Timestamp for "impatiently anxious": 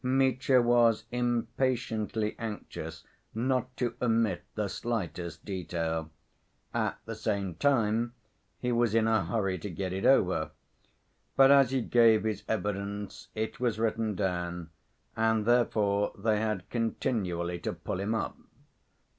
1.11-3.03